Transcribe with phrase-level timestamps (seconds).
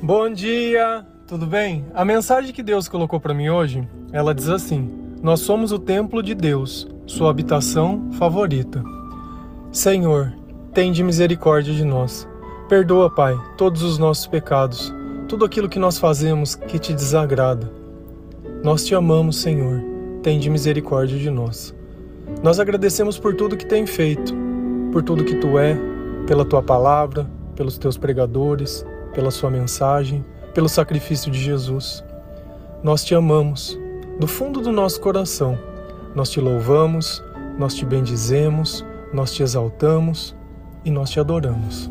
[0.00, 1.84] Bom dia, tudo bem?
[1.92, 4.88] A mensagem que Deus colocou para mim hoje, ela diz assim:
[5.20, 8.80] Nós somos o templo de Deus, sua habitação favorita.
[9.72, 10.32] Senhor,
[10.72, 12.28] tende misericórdia de nós.
[12.68, 14.94] Perdoa, Pai, todos os nossos pecados,
[15.26, 17.68] tudo aquilo que nós fazemos que te desagrada.
[18.62, 19.82] Nós te amamos, Senhor.
[20.22, 21.74] Tende misericórdia de nós.
[22.40, 24.32] Nós agradecemos por tudo que tem feito,
[24.92, 25.76] por tudo que tu é,
[26.24, 28.86] pela tua palavra, pelos teus pregadores,
[29.18, 30.24] pela Sua mensagem,
[30.54, 32.04] pelo sacrifício de Jesus.
[32.84, 33.76] Nós te amamos
[34.20, 35.58] do fundo do nosso coração.
[36.14, 37.20] Nós te louvamos,
[37.58, 40.36] nós te bendizemos, nós te exaltamos
[40.84, 41.90] e nós te adoramos.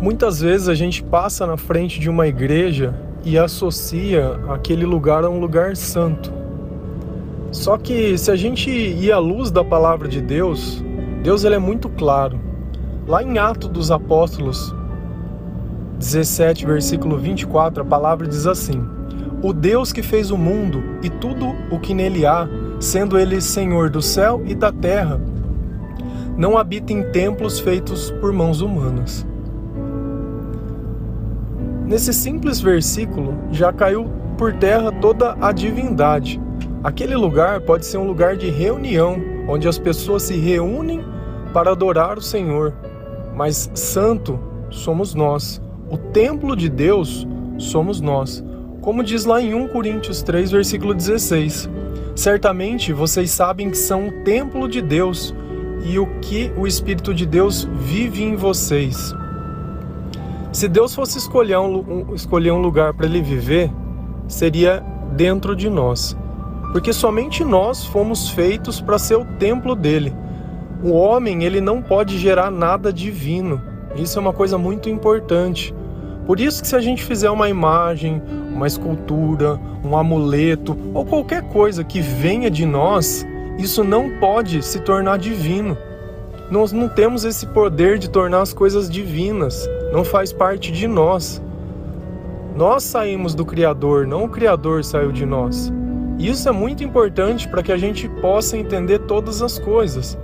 [0.00, 2.92] Muitas vezes a gente passa na frente de uma igreja
[3.24, 6.32] e associa aquele lugar a um lugar santo.
[7.52, 10.82] Só que se a gente ir à luz da palavra de Deus,
[11.22, 12.50] Deus ele é muito claro.
[13.06, 14.72] Lá em Atos dos Apóstolos
[15.98, 18.80] 17, versículo 24, a palavra diz assim:
[19.42, 23.90] O Deus que fez o mundo e tudo o que nele há, sendo ele Senhor
[23.90, 25.20] do céu e da terra,
[26.36, 29.26] não habita em templos feitos por mãos humanas.
[31.84, 36.40] Nesse simples versículo já caiu por terra toda a divindade.
[36.84, 39.16] Aquele lugar pode ser um lugar de reunião,
[39.48, 41.04] onde as pessoas se reúnem
[41.52, 42.72] para adorar o Senhor,
[43.34, 44.38] mas santo
[44.70, 45.60] somos nós.
[45.90, 47.26] O templo de Deus
[47.58, 48.42] somos nós.
[48.80, 51.68] Como diz lá em 1 Coríntios 3, versículo 16:
[52.14, 55.34] Certamente vocês sabem que são o templo de Deus
[55.84, 59.14] e o que o Espírito de Deus vive em vocês.
[60.52, 63.70] Se Deus fosse escolher um, escolher um lugar para ele viver,
[64.28, 64.84] seria
[65.16, 66.16] dentro de nós.
[66.72, 70.14] Porque somente nós fomos feitos para ser o templo dele.
[70.82, 73.62] O homem, ele não pode gerar nada divino.
[73.94, 75.72] Isso é uma coisa muito importante.
[76.26, 78.20] Por isso que se a gente fizer uma imagem,
[78.52, 83.26] uma escultura, um amuleto ou qualquer coisa que venha de nós,
[83.58, 85.76] isso não pode se tornar divino.
[86.50, 89.68] Nós não temos esse poder de tornar as coisas divinas.
[89.92, 91.40] Não faz parte de nós.
[92.56, 95.72] Nós saímos do Criador, não o Criador saiu de nós.
[96.18, 100.18] Isso é muito importante para que a gente possa entender todas as coisas.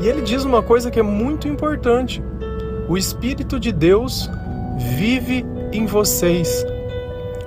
[0.00, 2.22] E ele diz uma coisa que é muito importante:
[2.88, 4.30] o Espírito de Deus
[4.78, 6.64] vive em vocês.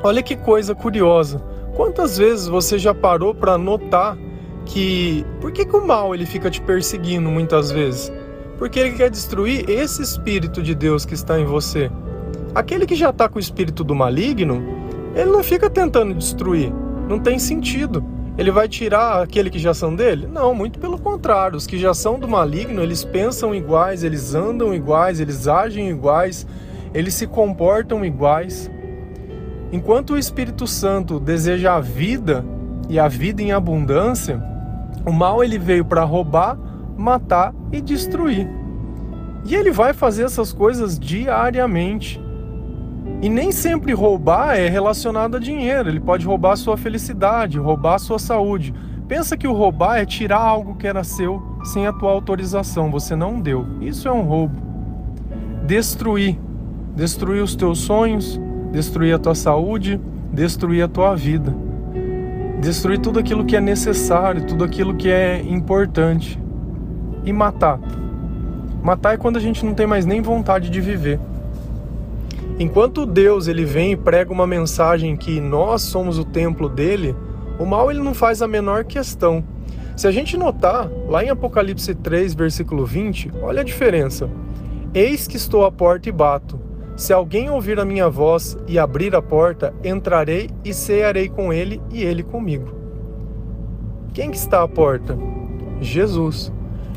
[0.03, 1.39] Olha que coisa curiosa.
[1.75, 4.17] Quantas vezes você já parou para notar
[4.65, 8.11] que por que, que o mal ele fica te perseguindo muitas vezes?
[8.57, 11.89] Porque ele quer destruir esse espírito de Deus que está em você.
[12.53, 14.61] Aquele que já está com o espírito do maligno,
[15.15, 16.73] ele não fica tentando destruir.
[17.07, 18.03] Não tem sentido
[18.39, 20.25] ele vai tirar aquele que já são dele?
[20.25, 21.57] Não, muito pelo contrário.
[21.57, 26.47] Os que já são do maligno, eles pensam iguais, eles andam iguais, eles agem iguais,
[26.93, 28.71] eles se comportam iguais.
[29.73, 32.45] Enquanto o Espírito Santo deseja a vida
[32.87, 34.41] e a vida em abundância,
[35.05, 36.57] o mal ele veio para roubar,
[36.97, 38.47] matar e destruir.
[39.43, 42.21] E ele vai fazer essas coisas diariamente.
[43.21, 45.89] E nem sempre roubar é relacionado a dinheiro.
[45.89, 48.73] Ele pode roubar a sua felicidade, roubar a sua saúde.
[49.07, 53.15] Pensa que o roubar é tirar algo que era seu sem a tua autorização, você
[53.15, 53.65] não deu.
[53.81, 54.55] Isso é um roubo.
[55.65, 56.37] Destruir.
[56.95, 58.39] Destruir os teus sonhos,
[58.71, 59.99] destruir a tua saúde,
[60.31, 61.53] destruir a tua vida.
[62.61, 66.39] Destruir tudo aquilo que é necessário, tudo aquilo que é importante.
[67.23, 67.79] E matar.
[68.81, 71.19] Matar é quando a gente não tem mais nem vontade de viver.
[72.59, 77.15] Enquanto Deus ele vem e prega uma mensagem que nós somos o templo dele,
[77.57, 79.41] o mal ele não faz a menor questão.
[79.95, 84.29] Se a gente notar, lá em Apocalipse 3, versículo 20, olha a diferença.
[84.93, 86.59] Eis que estou à porta e bato.
[86.97, 91.81] Se alguém ouvir a minha voz e abrir a porta, entrarei e cearei com ele
[91.89, 92.75] e ele comigo.
[94.13, 95.17] Quem que está à porta?
[95.79, 96.51] Jesus.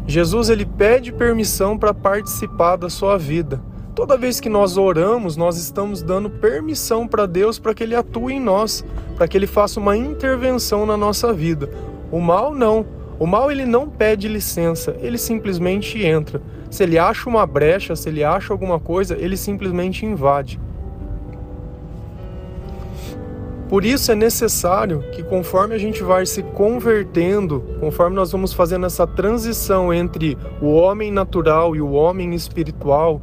[0.08, 3.62] Jesus ele pede permissão para participar da sua vida.
[3.94, 8.34] Toda vez que nós oramos, nós estamos dando permissão para Deus para que Ele atue
[8.34, 8.84] em nós,
[9.16, 11.68] para que Ele faça uma intervenção na nossa vida.
[12.10, 12.86] O mal não.
[13.18, 16.42] O mal ele não pede licença, ele simplesmente entra.
[16.68, 20.58] Se ele acha uma brecha, se ele acha alguma coisa, ele simplesmente invade.
[23.68, 28.86] Por isso é necessário que, conforme a gente vai se convertendo, conforme nós vamos fazendo
[28.86, 33.20] essa transição entre o homem natural e o homem espiritual,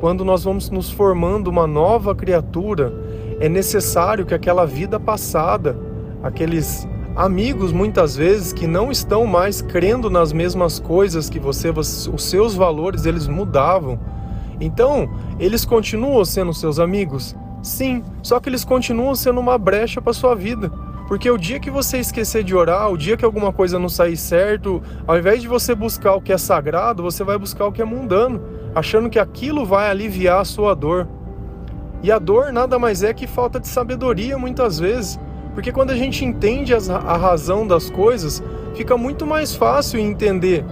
[0.00, 2.92] quando nós vamos nos formando uma nova criatura,
[3.38, 5.76] é necessário que aquela vida passada,
[6.22, 12.24] aqueles amigos muitas vezes que não estão mais crendo nas mesmas coisas que você, os
[12.24, 14.00] seus valores eles mudavam.
[14.58, 15.06] Então,
[15.38, 17.36] eles continuam sendo seus amigos?
[17.62, 20.72] Sim, só que eles continuam sendo uma brecha para sua vida.
[21.08, 24.16] Porque o dia que você esquecer de orar, o dia que alguma coisa não sair
[24.16, 27.82] certo, ao invés de você buscar o que é sagrado, você vai buscar o que
[27.82, 28.40] é mundano,
[28.74, 31.08] achando que aquilo vai aliviar a sua dor.
[32.02, 35.18] E a dor nada mais é que falta de sabedoria muitas vezes.
[35.54, 38.42] Porque quando a gente entende a razão das coisas,
[38.74, 40.64] fica muito mais fácil entender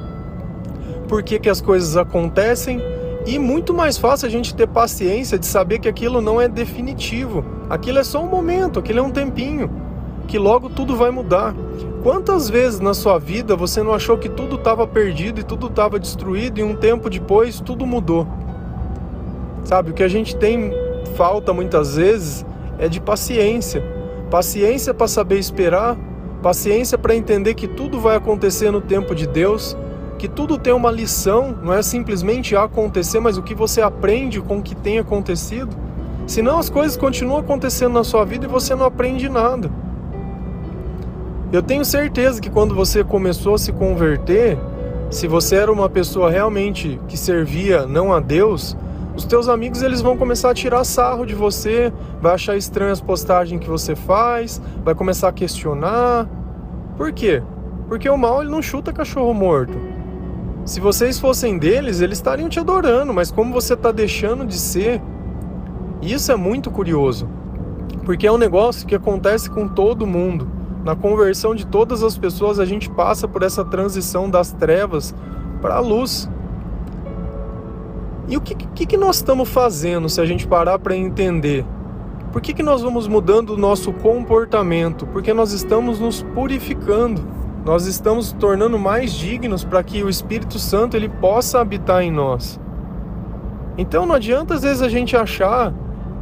[1.09, 2.81] por que, que as coisas acontecem
[3.27, 7.45] e muito mais fácil a gente ter paciência de saber que aquilo não é definitivo.
[7.69, 9.71] Aquilo é só um momento, aquilo é um tempinho,
[10.29, 11.55] que logo tudo vai mudar.
[12.03, 15.99] Quantas vezes na sua vida você não achou que tudo estava perdido e tudo estava
[15.99, 18.29] destruído e um tempo depois tudo mudou?
[19.65, 20.71] Sabe, o que a gente tem
[21.17, 22.47] falta muitas vezes
[22.79, 23.83] é de paciência.
[24.31, 25.97] Paciência para saber esperar,
[26.43, 29.77] paciência para entender que tudo vai acontecer no tempo de Deus
[30.19, 34.59] que tudo tem uma lição, não é simplesmente acontecer, mas o que você aprende com
[34.59, 35.75] o que tem acontecido.
[36.27, 39.71] Senão as coisas continuam acontecendo na sua vida e você não aprende nada.
[41.51, 44.59] Eu tenho certeza que quando você começou a se converter,
[45.11, 48.77] se você era uma pessoa realmente que servia não a Deus,
[49.17, 51.91] os teus amigos eles vão começar a tirar sarro de você,
[52.21, 56.29] vai achar estranho as postagens que você faz, vai começar a questionar.
[56.99, 57.43] Por quê?
[57.89, 59.79] Porque o mal ele não chuta cachorro morto.
[60.67, 65.01] Se vocês fossem deles, eles estariam te adorando, mas como você está deixando de ser,
[66.03, 67.27] isso é muito curioso,
[68.05, 70.58] porque é um negócio que acontece com todo mundo.
[70.89, 75.15] Na conversão de todas as pessoas, a gente passa por essa transição das trevas
[75.61, 76.31] para a luz.
[78.27, 81.63] E o que, que, que nós estamos fazendo se a gente parar para entender?
[82.33, 85.07] Por que, que nós vamos mudando o nosso comportamento?
[85.09, 87.37] Porque nós estamos nos purificando
[87.67, 92.59] nós estamos tornando mais dignos para que o Espírito Santo ele possa habitar em nós.
[93.77, 95.75] Então não adianta às vezes a gente achar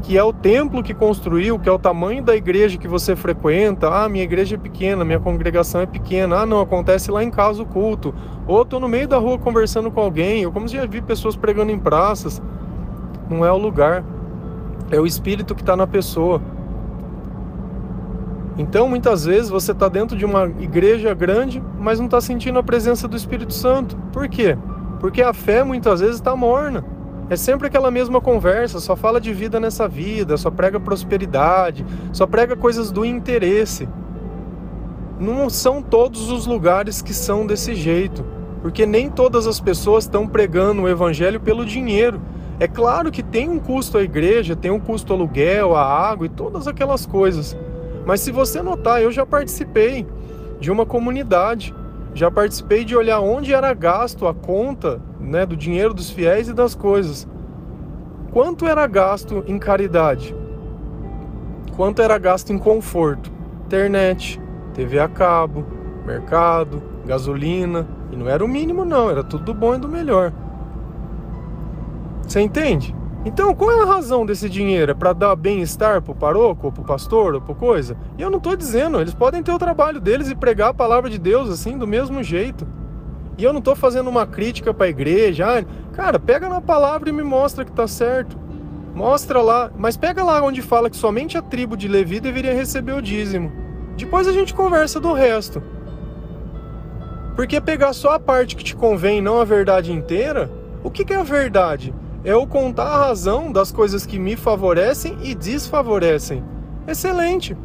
[0.06, 3.88] que é o templo que construiu, que é o tamanho da igreja que você frequenta.
[3.88, 6.43] Ah, minha igreja é pequena, minha congregação é pequena.
[6.43, 8.14] Ah, não, acontece lá em casa o culto.
[8.47, 10.47] Ou estou no meio da rua conversando com alguém.
[10.47, 12.41] Ou como já vi pessoas pregando em praças.
[13.29, 14.05] Não é o lugar,
[14.93, 16.41] é o espírito que está na pessoa.
[18.56, 22.62] Então, muitas vezes você está dentro de uma igreja grande, mas não está sentindo a
[22.62, 23.97] presença do Espírito Santo.
[24.12, 24.56] Por quê?
[25.00, 26.85] Porque a fé muitas vezes está morna.
[27.28, 32.25] É sempre aquela mesma conversa, só fala de vida nessa vida, só prega prosperidade, só
[32.25, 33.88] prega coisas do interesse.
[35.19, 38.25] Não são todos os lugares que são desse jeito,
[38.62, 42.20] porque nem todas as pessoas estão pregando o evangelho pelo dinheiro.
[42.61, 46.31] É claro que tem um custo a igreja, tem um custo aluguel, a água e
[46.31, 47.56] todas aquelas coisas.
[48.06, 50.06] Mas se você notar, eu já participei
[50.61, 51.75] de uma comunidade,
[52.14, 56.55] já participei de olhar onde era gasto a conta né, do dinheiro dos fiéis e
[56.55, 57.26] das coisas.
[58.32, 60.34] Quanto era gasto em caridade?
[61.76, 63.31] Quanto era gasto em conforto?
[63.67, 64.40] Internet,
[64.73, 65.67] TV a cabo,
[66.06, 67.87] mercado, gasolina.
[68.11, 70.32] E não era o mínimo, não, era tudo do bom e do melhor.
[72.22, 72.94] Você entende?
[73.25, 74.93] Então, qual é a razão desse dinheiro?
[74.93, 77.96] É para dar bem-estar pro paroco, ou pro pastor, ou pro coisa?
[78.17, 81.11] E eu não estou dizendo, eles podem ter o trabalho deles e pregar a palavra
[81.11, 82.64] de Deus assim, do mesmo jeito.
[83.38, 85.64] E eu não estou fazendo uma crítica para a igreja.
[85.92, 88.38] Cara, pega na palavra e me mostra que está certo.
[88.94, 92.93] Mostra lá, mas pega lá onde fala que somente a tribo de Levi deveria receber
[92.93, 93.52] o dízimo.
[93.96, 95.62] Depois a gente conversa do resto.
[97.34, 100.50] Porque pegar só a parte que te convém, não a verdade inteira,
[100.82, 101.93] o que, que é a verdade?
[102.26, 106.43] é eu contar a razão das coisas que me favorecem e desfavorecem.
[106.84, 107.56] Excelente,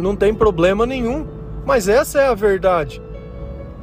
[0.00, 1.26] não tem problema nenhum,
[1.66, 3.02] mas essa é a verdade.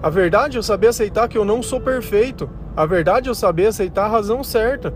[0.05, 2.47] A verdade é eu saber aceitar que eu não sou perfeito.
[2.77, 4.93] A verdade é eu saber aceitar a razão certa.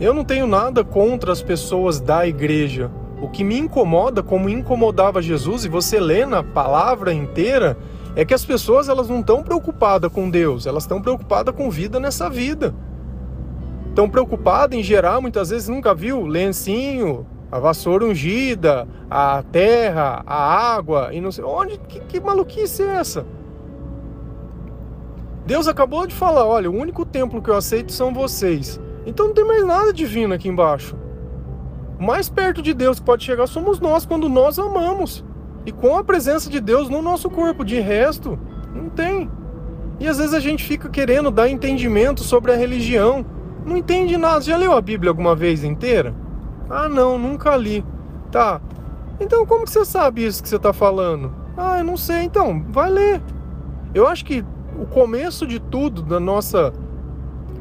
[0.00, 2.90] Eu não tenho nada contra as pessoas da igreja.
[3.22, 7.78] O que me incomoda, como incomodava Jesus, e você lê na palavra inteira,
[8.16, 12.00] é que as pessoas elas não estão preocupadas com Deus, elas estão preocupadas com vida
[12.00, 12.74] nessa vida.
[13.88, 20.74] Estão preocupadas em gerar, muitas vezes nunca viu, lencinho, a vassoura ungida, a terra, a
[20.74, 21.78] água e não sei onde.
[21.78, 23.24] Que, que maluquice é essa?
[25.46, 28.80] Deus acabou de falar: olha, o único templo que eu aceito são vocês.
[29.06, 30.96] Então não tem mais nada divino aqui embaixo.
[31.96, 35.24] O mais perto de Deus que pode chegar somos nós quando nós amamos
[35.64, 37.64] e com a presença de Deus no nosso corpo.
[37.64, 38.36] De resto,
[38.74, 39.30] não tem.
[40.00, 43.24] E às vezes a gente fica querendo dar entendimento sobre a religião.
[43.64, 44.40] Não entende nada.
[44.40, 46.23] Já leu a Bíblia alguma vez inteira?
[46.68, 47.84] Ah, não, nunca li.
[48.30, 48.60] Tá.
[49.20, 51.32] Então como que você sabe isso que você está falando?
[51.56, 52.22] Ah, eu não sei.
[52.22, 53.22] Então, vai ler.
[53.94, 54.44] Eu acho que
[54.78, 56.72] o começo de tudo da nossa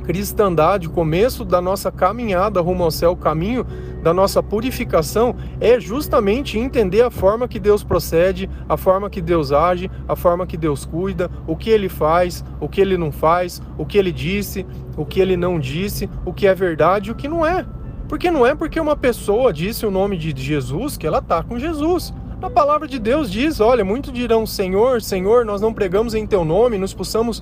[0.03, 3.65] cristandade, o começo da nossa caminhada rumo ao céu, o caminho
[4.01, 9.51] da nossa purificação é justamente entender a forma que Deus procede, a forma que Deus
[9.51, 13.61] age, a forma que Deus cuida, o que ele faz, o que ele não faz,
[13.77, 14.65] o que ele disse,
[14.97, 17.65] o que ele não disse, o que é verdade e o que não é.
[18.13, 21.57] Porque não é porque uma pessoa disse o nome de Jesus que ela está com
[21.57, 22.13] Jesus.
[22.43, 26.45] A palavra de Deus diz: olha, muitos dirão, Senhor, Senhor, nós não pregamos em teu
[26.45, 27.41] nome, nos expulsamos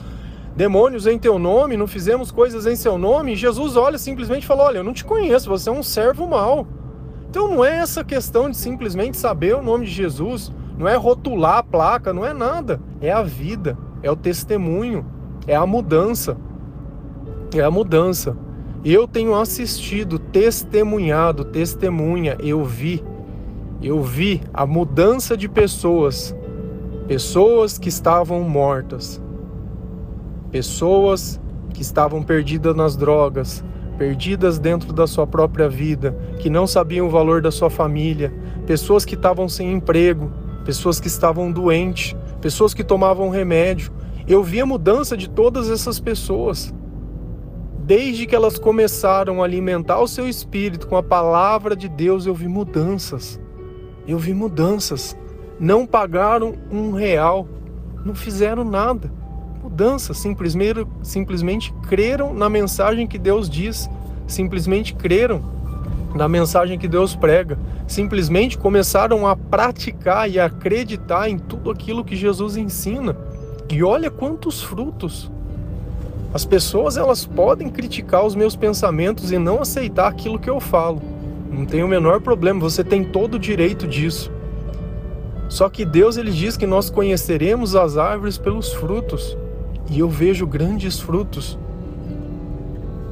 [0.56, 3.34] demônios em teu nome, não fizemos coisas em seu nome.
[3.34, 6.66] E Jesus olha simplesmente fala: Olha, eu não te conheço, você é um servo mau.
[7.30, 11.58] Então não é essa questão de simplesmente saber o nome de Jesus, não é rotular
[11.58, 12.80] a placa, não é nada.
[13.01, 15.06] É a vida, é o testemunho,
[15.46, 16.38] é a mudança.
[17.54, 18.38] É a mudança.
[18.83, 23.03] Eu tenho assistido, testemunhado, testemunha, eu vi.
[23.81, 26.35] Eu vi a mudança de pessoas,
[27.07, 29.21] pessoas que estavam mortas,
[30.51, 31.39] Pessoas
[31.73, 33.63] que estavam perdidas nas drogas,
[33.97, 38.33] perdidas dentro da sua própria vida, que não sabiam o valor da sua família,
[38.67, 40.29] pessoas que estavam sem emprego,
[40.65, 43.93] pessoas que estavam doentes, pessoas que tomavam remédio.
[44.27, 46.73] Eu vi a mudança de todas essas pessoas.
[47.91, 52.33] Desde que elas começaram a alimentar o seu espírito com a palavra de Deus, eu
[52.33, 53.38] vi mudanças.
[54.07, 55.13] Eu vi mudanças.
[55.60, 57.45] Não pagaram um real,
[58.05, 59.12] não fizeram nada
[59.62, 63.89] mudança, simplesmente, simplesmente creram na mensagem que Deus diz,
[64.25, 65.43] simplesmente creram
[66.15, 72.15] na mensagem que Deus prega, simplesmente começaram a praticar e acreditar em tudo aquilo que
[72.15, 73.17] Jesus ensina.
[73.69, 75.29] E olha quantos frutos.
[76.33, 81.01] As pessoas elas podem criticar os meus pensamentos e não aceitar aquilo que eu falo.
[81.51, 84.31] Não tem o menor problema, você tem todo o direito disso.
[85.50, 89.38] Só que Deus ele diz que nós conheceremos as árvores pelos frutos
[89.89, 91.59] e eu vejo grandes frutos.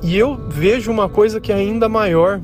[0.01, 2.39] E eu vejo uma coisa que é ainda maior.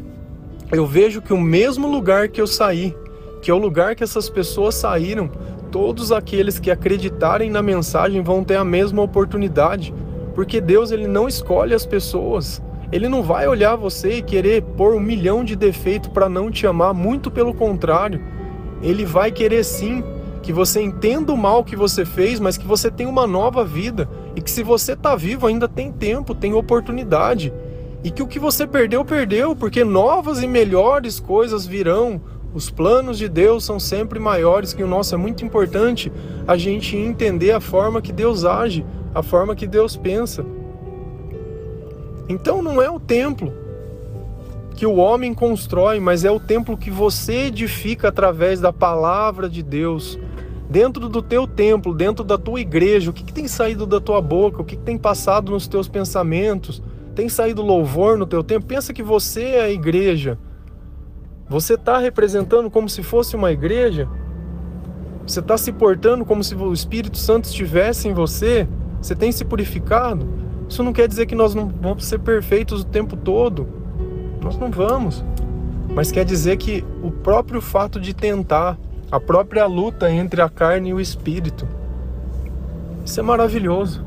[0.70, 2.94] Eu vejo que o mesmo lugar que eu saí,
[3.42, 5.30] que é o lugar que essas pessoas saíram,
[5.72, 9.94] todos aqueles que acreditarem na mensagem vão ter a mesma oportunidade,
[10.36, 12.62] porque Deus ele não escolhe as pessoas.
[12.92, 16.68] Ele não vai olhar você e querer pôr um milhão de defeitos para não te
[16.68, 18.22] amar, muito pelo contrário.
[18.82, 20.04] Ele vai querer sim
[20.44, 24.08] que você entenda o mal que você fez, mas que você tenha uma nova vida
[24.36, 27.52] e que se você está vivo ainda tem tempo, tem oportunidade
[28.06, 32.22] e que o que você perdeu, perdeu, porque novas e melhores coisas virão.
[32.54, 35.16] Os planos de Deus são sempre maiores que o nosso.
[35.16, 36.12] É muito importante
[36.48, 38.86] a gente entender a forma que Deus age,
[39.16, 40.46] a forma que Deus pensa.
[42.28, 43.54] Então não é o templo
[44.76, 49.64] que o homem constrói, mas é o templo que você edifica através da palavra de
[49.64, 50.20] Deus,
[50.70, 54.20] dentro do teu templo, dentro da tua igreja, o que, que tem saído da tua
[54.20, 56.84] boca, o que, que tem passado nos teus pensamentos,
[57.16, 58.66] tem saído louvor no teu tempo?
[58.66, 60.38] Pensa que você é a igreja.
[61.48, 64.10] Você está representando como se fosse uma igreja?
[65.26, 68.68] Você está se portando como se o Espírito Santo estivesse em você?
[69.06, 70.28] Você tem se purificado?
[70.68, 73.68] Isso não quer dizer que nós não vamos ser perfeitos o tempo todo.
[74.42, 75.24] Nós não vamos.
[75.94, 78.80] Mas quer dizer que o próprio fato de tentar,
[79.12, 81.68] a própria luta entre a carne e o espírito.
[83.06, 84.04] Isso é maravilhoso.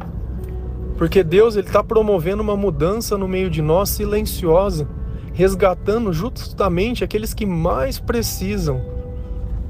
[0.97, 4.89] Porque Deus está promovendo uma mudança no meio de nós silenciosa,
[5.33, 8.83] resgatando justamente aqueles que mais precisam,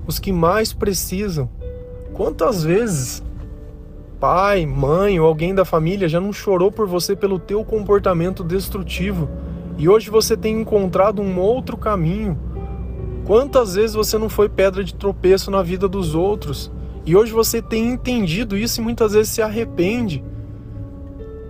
[0.07, 1.51] os que mais precisam.
[2.15, 3.23] Quantas vezes
[4.21, 9.29] pai, mãe ou alguém da família já não chorou por você pelo teu comportamento destrutivo
[9.77, 12.37] e hoje você tem encontrado um outro caminho,
[13.29, 16.73] Quantas vezes você não foi pedra de tropeço na vida dos outros?
[17.05, 20.25] E hoje você tem entendido isso e muitas vezes se arrepende.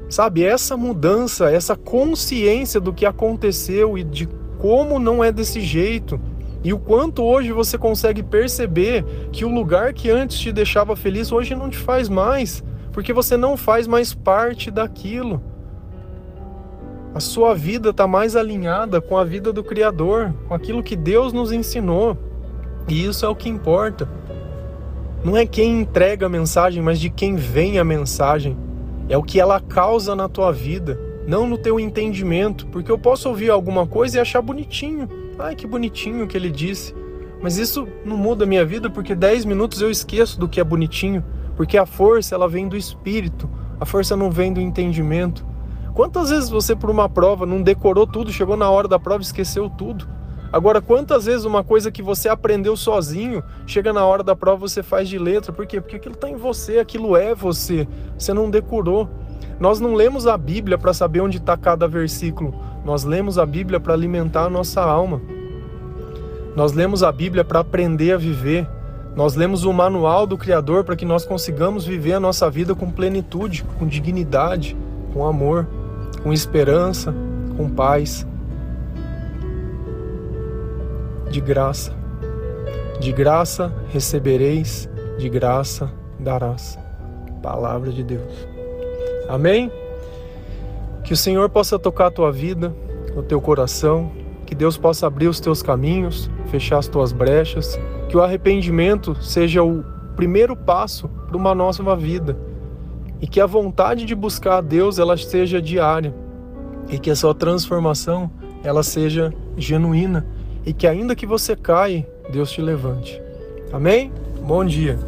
[0.09, 6.21] Sabe, essa mudança, essa consciência do que aconteceu e de como não é desse jeito,
[6.63, 11.31] e o quanto hoje você consegue perceber que o lugar que antes te deixava feliz
[11.31, 15.43] hoje não te faz mais, porque você não faz mais parte daquilo.
[17.15, 21.33] A sua vida está mais alinhada com a vida do Criador, com aquilo que Deus
[21.33, 22.17] nos ensinou.
[22.89, 24.09] E isso é o que importa.
[25.25, 28.57] Não é quem entrega a mensagem, mas de quem vem a mensagem.
[29.09, 32.67] É o que ela causa na tua vida, não no teu entendimento.
[32.67, 35.09] Porque eu posso ouvir alguma coisa e achar bonitinho.
[35.39, 36.95] Ai, que bonitinho que ele disse.
[37.41, 40.65] Mas isso não muda a minha vida porque 10 minutos eu esqueço do que é
[40.65, 41.25] bonitinho.
[41.57, 43.49] Porque a força ela vem do espírito,
[43.81, 45.47] a força não vem do entendimento.
[45.95, 49.27] Quantas vezes você, por uma prova, não decorou tudo, chegou na hora da prova e
[49.27, 50.09] esqueceu tudo?
[50.53, 54.83] Agora, quantas vezes uma coisa que você aprendeu sozinho, chega na hora da prova você
[54.83, 55.53] faz de letra?
[55.53, 55.81] Por quê?
[55.81, 57.87] Porque aquilo está em você, aquilo é você.
[58.17, 59.09] Você não decorou.
[59.61, 62.55] Nós não lemos a Bíblia para saber onde está cada versículo,
[62.85, 65.21] nós lemos a Bíblia para alimentar a nossa alma.
[66.57, 68.67] Nós lemos a Bíblia para aprender a viver.
[69.15, 72.91] Nós lemos o manual do Criador para que nós consigamos viver a nossa vida com
[72.91, 74.77] plenitude, com dignidade,
[75.13, 75.67] com amor,
[76.23, 77.15] com esperança,
[77.57, 78.27] com paz.
[81.31, 81.93] De graça.
[83.01, 86.79] De graça recebereis, de graça darás.
[87.43, 88.49] Palavra de Deus.
[89.29, 89.71] Amém?
[91.09, 92.77] Que o Senhor possa tocar a tua vida,
[93.17, 94.13] o teu coração,
[94.45, 99.63] que Deus possa abrir os teus caminhos, fechar as tuas brechas, que o arrependimento seja
[99.63, 99.83] o
[100.15, 102.39] primeiro passo para uma nova vida
[103.23, 106.15] e que a vontade de buscar a Deus ela seja diária
[106.91, 108.31] e que a sua transformação
[108.63, 110.27] ela seja genuína
[110.67, 113.19] e que ainda que você caia, Deus te levante.
[113.73, 114.13] Amém?
[114.47, 114.99] Bom dia.